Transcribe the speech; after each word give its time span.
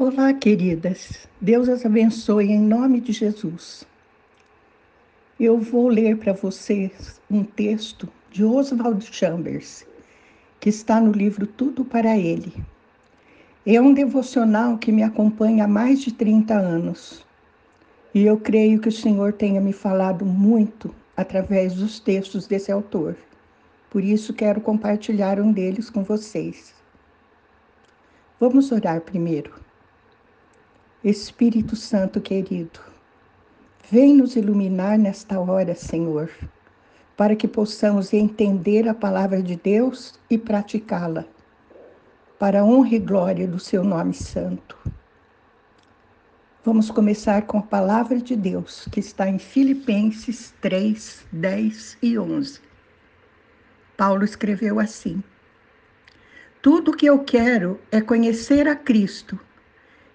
Olá, 0.00 0.32
queridas. 0.32 1.26
Deus 1.40 1.68
as 1.68 1.84
abençoe 1.84 2.52
em 2.52 2.60
nome 2.60 3.00
de 3.00 3.10
Jesus. 3.10 3.84
Eu 5.40 5.58
vou 5.58 5.88
ler 5.88 6.16
para 6.18 6.32
vocês 6.32 7.20
um 7.28 7.42
texto 7.42 8.08
de 8.30 8.44
Oswald 8.44 9.04
Chambers, 9.04 9.84
que 10.60 10.68
está 10.68 11.00
no 11.00 11.10
livro 11.10 11.48
Tudo 11.48 11.84
para 11.84 12.16
Ele. 12.16 12.52
É 13.66 13.80
um 13.80 13.92
devocional 13.92 14.78
que 14.78 14.92
me 14.92 15.02
acompanha 15.02 15.64
há 15.64 15.66
mais 15.66 16.00
de 16.00 16.12
30 16.12 16.54
anos. 16.54 17.26
E 18.14 18.24
eu 18.24 18.38
creio 18.38 18.80
que 18.80 18.90
o 18.90 18.92
Senhor 18.92 19.32
tenha 19.32 19.60
me 19.60 19.72
falado 19.72 20.24
muito 20.24 20.94
através 21.16 21.74
dos 21.74 21.98
textos 21.98 22.46
desse 22.46 22.70
autor. 22.70 23.16
Por 23.90 24.04
isso 24.04 24.32
quero 24.32 24.60
compartilhar 24.60 25.40
um 25.40 25.50
deles 25.50 25.90
com 25.90 26.04
vocês. 26.04 26.72
Vamos 28.38 28.70
orar 28.70 29.00
primeiro. 29.00 29.66
Espírito 31.04 31.76
Santo 31.76 32.20
querido, 32.20 32.80
vem 33.88 34.16
nos 34.16 34.34
iluminar 34.34 34.98
nesta 34.98 35.38
hora, 35.38 35.72
Senhor, 35.72 36.28
para 37.16 37.36
que 37.36 37.46
possamos 37.46 38.12
entender 38.12 38.88
a 38.88 38.92
palavra 38.92 39.40
de 39.40 39.54
Deus 39.54 40.18
e 40.28 40.36
praticá-la, 40.36 41.24
para 42.36 42.62
a 42.62 42.64
honra 42.64 42.96
e 42.96 42.98
glória 42.98 43.46
do 43.46 43.60
seu 43.60 43.84
nome 43.84 44.12
santo. 44.12 44.76
Vamos 46.64 46.90
começar 46.90 47.42
com 47.42 47.58
a 47.58 47.62
palavra 47.62 48.18
de 48.18 48.34
Deus, 48.34 48.88
que 48.90 48.98
está 48.98 49.28
em 49.28 49.38
Filipenses 49.38 50.52
3, 50.60 51.24
10 51.30 51.98
e 52.02 52.18
11. 52.18 52.60
Paulo 53.96 54.24
escreveu 54.24 54.80
assim: 54.80 55.22
Tudo 56.60 56.90
o 56.90 56.96
que 56.96 57.06
eu 57.06 57.20
quero 57.20 57.78
é 57.92 58.00
conhecer 58.00 58.66
a 58.66 58.74
Cristo 58.74 59.38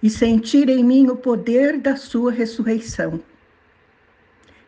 e 0.03 0.09
sentir 0.09 0.67
em 0.67 0.83
mim 0.83 1.07
o 1.07 1.15
poder 1.15 1.79
da 1.79 1.95
sua 1.95 2.29
ressurreição. 2.29 3.21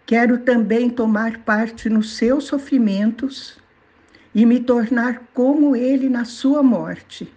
Quero 0.06 0.38
também 0.38 0.90
tomar 0.90 1.40
parte 1.40 1.90
nos 1.90 2.16
seus 2.16 2.46
sofrimentos 2.46 3.58
e 4.34 4.46
me 4.46 4.62
tornar 4.62 5.24
como 5.34 5.76
ele 5.76 6.08
na 6.08 6.24
sua 6.24 6.64
morte, 6.64 7.30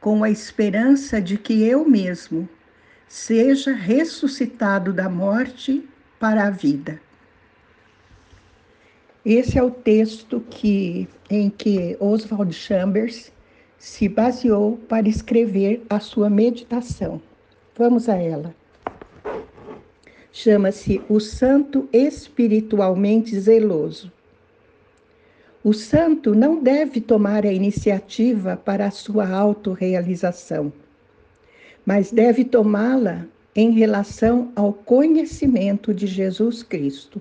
com 0.00 0.24
a 0.24 0.30
esperança 0.30 1.20
de 1.20 1.36
que 1.36 1.62
eu 1.62 1.86
mesmo 1.86 2.48
seja 3.06 3.74
ressuscitado 3.74 4.90
da 4.92 5.08
morte 5.10 5.86
para 6.18 6.46
a 6.46 6.50
vida. 6.50 6.98
Esse 9.24 9.58
é 9.58 9.62
o 9.62 9.70
texto 9.70 10.40
que, 10.48 11.06
em 11.28 11.50
que 11.50 11.94
Oswald 12.00 12.54
Chambers 12.54 13.30
se 13.78 14.08
baseou 14.08 14.76
para 14.88 15.08
escrever 15.08 15.82
a 15.88 16.00
sua 16.00 16.28
meditação. 16.28 17.22
Vamos 17.76 18.08
a 18.08 18.16
ela. 18.16 18.54
Chama-se 20.32 21.00
O 21.08 21.20
Santo 21.20 21.88
Espiritualmente 21.92 23.38
Zeloso. 23.38 24.12
O 25.62 25.72
santo 25.72 26.34
não 26.34 26.62
deve 26.62 27.00
tomar 27.00 27.44
a 27.44 27.52
iniciativa 27.52 28.56
para 28.56 28.86
a 28.86 28.90
sua 28.90 29.28
autorrealização, 29.28 30.72
mas 31.84 32.10
deve 32.12 32.44
tomá-la 32.44 33.26
em 33.54 33.72
relação 33.72 34.52
ao 34.54 34.72
conhecimento 34.72 35.92
de 35.92 36.06
Jesus 36.06 36.62
Cristo. 36.62 37.20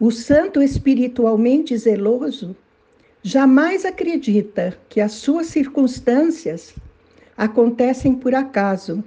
O 0.00 0.10
santo 0.10 0.60
espiritualmente 0.60 1.76
zeloso 1.78 2.56
jamais 3.26 3.86
acredita 3.86 4.76
que 4.86 5.00
as 5.00 5.12
suas 5.12 5.46
circunstâncias 5.46 6.74
acontecem 7.34 8.14
por 8.14 8.34
acaso, 8.34 9.02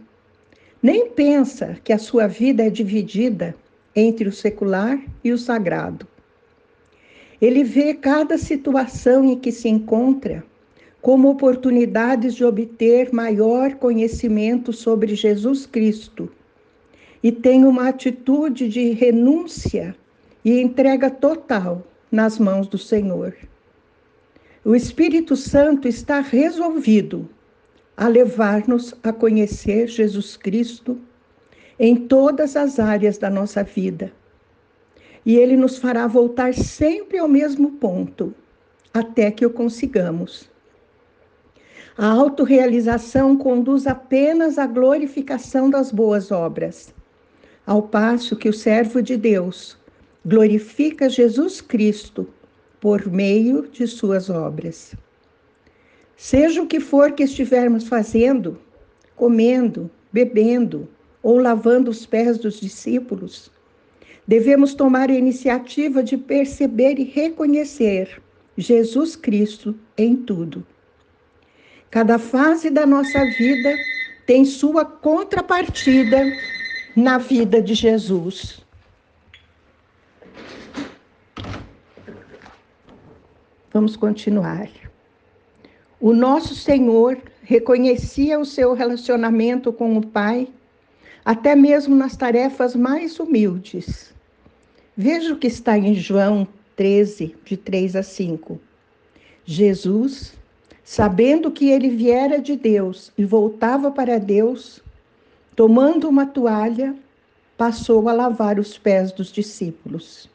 nem 0.81 1.11
pensa 1.11 1.77
que 1.83 1.93
a 1.93 1.99
sua 1.99 2.25
vida 2.25 2.63
é 2.63 2.69
dividida 2.71 3.55
entre 3.95 4.27
o 4.27 4.31
secular 4.31 4.99
e 5.23 5.31
o 5.31 5.37
sagrado. 5.37 6.07
Ele 7.39 7.63
vê 7.63 7.93
cada 7.93 8.39
situação 8.39 9.23
em 9.23 9.37
que 9.37 9.51
se 9.51 9.69
encontra 9.69 10.43
como 10.99 11.29
oportunidades 11.29 12.33
de 12.33 12.43
obter 12.43 13.13
maior 13.13 13.75
conhecimento 13.75 14.73
sobre 14.73 15.13
Jesus 15.13 15.67
Cristo 15.67 16.27
e 17.21 17.31
tem 17.31 17.63
uma 17.63 17.89
atitude 17.89 18.67
de 18.67 18.89
renúncia 18.93 19.95
e 20.43 20.59
entrega 20.59 21.07
total 21.07 21.85
nas 22.11 22.39
mãos 22.39 22.67
do 22.67 22.79
Senhor. 22.79 23.35
O 24.67 24.75
Espírito 24.75 25.33
Santo 25.37 25.87
está 25.87 26.19
resolvido 26.19 27.29
a 27.95 28.09
levar-nos 28.09 28.93
a 29.01 29.13
conhecer 29.13 29.87
Jesus 29.87 30.35
Cristo 30.35 30.99
em 31.79 31.95
todas 31.95 32.57
as 32.57 32.77
áreas 32.77 33.17
da 33.17 33.29
nossa 33.29 33.63
vida. 33.63 34.11
E 35.25 35.37
ele 35.37 35.55
nos 35.55 35.77
fará 35.77 36.05
voltar 36.05 36.53
sempre 36.53 37.17
ao 37.17 37.29
mesmo 37.29 37.77
ponto, 37.77 38.35
até 38.93 39.31
que 39.31 39.45
o 39.45 39.49
consigamos. 39.49 40.49
A 41.97 42.07
autorrealização 42.07 43.37
conduz 43.37 43.87
apenas 43.87 44.57
à 44.57 44.67
glorificação 44.67 45.69
das 45.69 45.93
boas 45.93 46.29
obras, 46.29 46.93
ao 47.65 47.83
passo 47.83 48.35
que 48.35 48.49
o 48.49 48.53
servo 48.53 49.01
de 49.01 49.15
Deus 49.15 49.77
glorifica 50.25 51.07
Jesus 51.07 51.61
Cristo 51.61 52.27
por 52.79 53.09
meio 53.09 53.67
de 53.67 53.87
suas 53.87 54.29
obras. 54.29 54.95
Seja 56.15 56.61
o 56.61 56.67
que 56.67 56.79
for 56.79 57.11
que 57.11 57.23
estivermos 57.23 57.87
fazendo, 57.87 58.59
comendo, 59.15 59.89
bebendo 60.11 60.87
ou 61.21 61.37
lavando 61.37 61.91
os 61.91 62.05
pés 62.05 62.37
dos 62.37 62.59
discípulos, 62.59 63.51
devemos 64.27 64.73
tomar 64.73 65.09
a 65.09 65.15
iniciativa 65.15 66.03
de 66.03 66.17
perceber 66.17 66.99
e 66.99 67.03
reconhecer 67.03 68.21
Jesus 68.57 69.15
Cristo 69.15 69.75
em 69.97 70.15
tudo. 70.15 70.65
Cada 71.89 72.17
fase 72.17 72.69
da 72.69 72.85
nossa 72.85 73.23
vida 73.37 73.75
tem 74.25 74.43
sua 74.43 74.83
contrapartida 74.83 76.25
na 76.95 77.17
vida 77.17 77.61
de 77.61 77.73
Jesus. 77.73 78.65
Vamos 83.73 83.95
continuar. 83.95 84.69
O 85.99 86.13
nosso 86.13 86.55
Senhor 86.55 87.17
reconhecia 87.43 88.39
o 88.39 88.45
seu 88.45 88.73
relacionamento 88.73 89.73
com 89.73 89.97
o 89.97 90.05
Pai, 90.05 90.47
até 91.25 91.55
mesmo 91.55 91.95
nas 91.95 92.15
tarefas 92.15 92.75
mais 92.75 93.19
humildes. 93.19 94.13
Veja 94.95 95.33
o 95.33 95.37
que 95.37 95.47
está 95.47 95.77
em 95.77 95.93
João 95.93 96.47
13, 96.75 97.35
de 97.43 97.57
3 97.57 97.95
a 97.95 98.03
5. 98.03 98.59
Jesus, 99.43 100.33
sabendo 100.83 101.51
que 101.51 101.69
ele 101.69 101.89
viera 101.89 102.39
de 102.39 102.55
Deus 102.55 103.11
e 103.17 103.25
voltava 103.25 103.91
para 103.91 104.19
Deus, 104.19 104.81
tomando 105.55 106.07
uma 106.07 106.25
toalha, 106.25 106.95
passou 107.57 108.07
a 108.07 108.13
lavar 108.13 108.59
os 108.59 108.77
pés 108.77 109.11
dos 109.11 109.31
discípulos. 109.31 110.29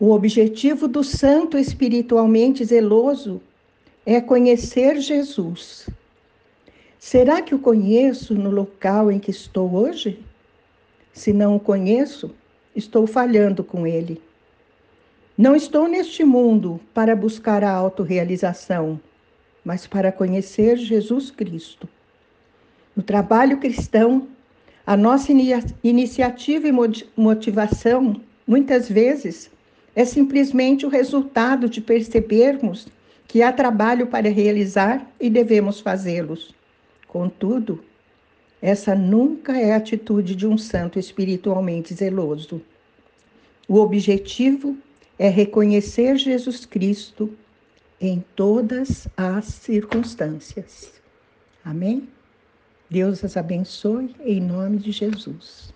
O 0.00 0.12
objetivo 0.12 0.88
do 0.88 1.04
santo 1.04 1.58
espiritualmente 1.58 2.64
zeloso 2.64 3.38
é 4.06 4.18
conhecer 4.18 4.98
Jesus. 4.98 5.90
Será 6.98 7.42
que 7.42 7.54
o 7.54 7.58
conheço 7.58 8.34
no 8.34 8.50
local 8.50 9.12
em 9.12 9.18
que 9.18 9.30
estou 9.30 9.70
hoje? 9.74 10.24
Se 11.12 11.34
não 11.34 11.56
o 11.56 11.60
conheço, 11.60 12.34
estou 12.74 13.06
falhando 13.06 13.62
com 13.62 13.86
ele. 13.86 14.22
Não 15.36 15.54
estou 15.54 15.86
neste 15.86 16.24
mundo 16.24 16.80
para 16.94 17.14
buscar 17.14 17.62
a 17.62 17.70
autorrealização, 17.70 18.98
mas 19.62 19.86
para 19.86 20.10
conhecer 20.10 20.78
Jesus 20.78 21.30
Cristo. 21.30 21.86
No 22.96 23.02
trabalho 23.02 23.58
cristão, 23.58 24.28
a 24.86 24.96
nossa 24.96 25.30
iniciativa 25.84 26.66
e 26.66 26.72
motivação, 27.14 28.18
muitas 28.46 28.88
vezes, 28.88 29.50
é 29.94 30.04
simplesmente 30.04 30.86
o 30.86 30.88
resultado 30.88 31.68
de 31.68 31.80
percebermos 31.80 32.88
que 33.26 33.42
há 33.42 33.52
trabalho 33.52 34.06
para 34.06 34.28
realizar 34.28 35.08
e 35.20 35.30
devemos 35.30 35.80
fazê-los. 35.80 36.54
Contudo, 37.06 37.82
essa 38.60 38.94
nunca 38.94 39.56
é 39.56 39.72
a 39.72 39.76
atitude 39.76 40.34
de 40.34 40.46
um 40.46 40.58
santo 40.58 40.98
espiritualmente 40.98 41.94
zeloso. 41.94 42.60
O 43.68 43.76
objetivo 43.76 44.76
é 45.18 45.28
reconhecer 45.28 46.16
Jesus 46.16 46.66
Cristo 46.66 47.32
em 48.00 48.24
todas 48.34 49.06
as 49.16 49.44
circunstâncias. 49.44 50.92
Amém? 51.64 52.08
Deus 52.88 53.24
as 53.24 53.36
abençoe 53.36 54.14
em 54.24 54.40
nome 54.40 54.78
de 54.78 54.90
Jesus. 54.90 55.72